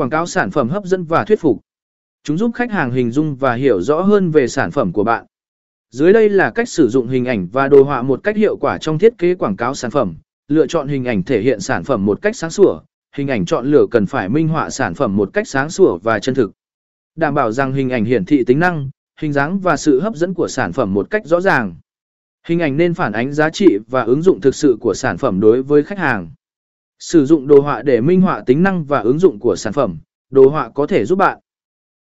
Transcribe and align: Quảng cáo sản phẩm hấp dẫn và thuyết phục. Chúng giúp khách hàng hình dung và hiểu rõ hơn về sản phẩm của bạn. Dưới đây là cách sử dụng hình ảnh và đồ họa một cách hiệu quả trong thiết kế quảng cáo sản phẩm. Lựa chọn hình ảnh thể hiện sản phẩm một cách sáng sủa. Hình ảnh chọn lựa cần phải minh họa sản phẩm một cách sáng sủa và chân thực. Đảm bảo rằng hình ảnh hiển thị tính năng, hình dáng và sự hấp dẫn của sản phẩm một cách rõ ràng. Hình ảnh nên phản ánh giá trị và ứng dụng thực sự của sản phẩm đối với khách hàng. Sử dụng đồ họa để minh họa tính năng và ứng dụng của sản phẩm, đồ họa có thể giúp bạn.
Quảng 0.00 0.10
cáo 0.10 0.26
sản 0.26 0.50
phẩm 0.50 0.68
hấp 0.68 0.84
dẫn 0.84 1.04
và 1.04 1.24
thuyết 1.24 1.40
phục. 1.40 1.60
Chúng 2.24 2.38
giúp 2.38 2.50
khách 2.54 2.70
hàng 2.70 2.90
hình 2.90 3.10
dung 3.10 3.36
và 3.36 3.54
hiểu 3.54 3.80
rõ 3.80 4.00
hơn 4.00 4.30
về 4.30 4.48
sản 4.48 4.70
phẩm 4.70 4.92
của 4.92 5.04
bạn. 5.04 5.26
Dưới 5.90 6.12
đây 6.12 6.28
là 6.28 6.50
cách 6.50 6.68
sử 6.68 6.88
dụng 6.88 7.08
hình 7.08 7.24
ảnh 7.24 7.48
và 7.52 7.68
đồ 7.68 7.82
họa 7.82 8.02
một 8.02 8.20
cách 8.22 8.36
hiệu 8.36 8.56
quả 8.56 8.78
trong 8.78 8.98
thiết 8.98 9.18
kế 9.18 9.34
quảng 9.34 9.56
cáo 9.56 9.74
sản 9.74 9.90
phẩm. 9.90 10.14
Lựa 10.48 10.66
chọn 10.66 10.88
hình 10.88 11.04
ảnh 11.04 11.22
thể 11.22 11.40
hiện 11.40 11.60
sản 11.60 11.84
phẩm 11.84 12.06
một 12.06 12.22
cách 12.22 12.36
sáng 12.36 12.50
sủa. 12.50 12.80
Hình 13.16 13.28
ảnh 13.28 13.44
chọn 13.44 13.66
lựa 13.66 13.86
cần 13.90 14.06
phải 14.06 14.28
minh 14.28 14.48
họa 14.48 14.70
sản 14.70 14.94
phẩm 14.94 15.16
một 15.16 15.30
cách 15.32 15.48
sáng 15.48 15.70
sủa 15.70 15.98
và 15.98 16.18
chân 16.18 16.34
thực. 16.34 16.52
Đảm 17.16 17.34
bảo 17.34 17.52
rằng 17.52 17.72
hình 17.72 17.90
ảnh 17.90 18.04
hiển 18.04 18.24
thị 18.24 18.44
tính 18.44 18.58
năng, 18.58 18.90
hình 19.20 19.32
dáng 19.32 19.58
và 19.58 19.76
sự 19.76 20.00
hấp 20.00 20.14
dẫn 20.14 20.34
của 20.34 20.48
sản 20.48 20.72
phẩm 20.72 20.94
một 20.94 21.10
cách 21.10 21.26
rõ 21.26 21.40
ràng. 21.40 21.74
Hình 22.46 22.58
ảnh 22.58 22.76
nên 22.76 22.94
phản 22.94 23.12
ánh 23.12 23.32
giá 23.32 23.50
trị 23.50 23.78
và 23.88 24.02
ứng 24.02 24.22
dụng 24.22 24.40
thực 24.40 24.54
sự 24.54 24.76
của 24.80 24.94
sản 24.94 25.18
phẩm 25.18 25.40
đối 25.40 25.62
với 25.62 25.82
khách 25.82 25.98
hàng. 25.98 26.30
Sử 27.00 27.26
dụng 27.26 27.46
đồ 27.46 27.60
họa 27.60 27.82
để 27.82 28.00
minh 28.00 28.20
họa 28.20 28.42
tính 28.46 28.62
năng 28.62 28.84
và 28.84 29.00
ứng 29.00 29.18
dụng 29.18 29.38
của 29.38 29.56
sản 29.56 29.72
phẩm, 29.72 29.98
đồ 30.30 30.48
họa 30.48 30.68
có 30.68 30.86
thể 30.86 31.04
giúp 31.04 31.16
bạn. 31.16 31.38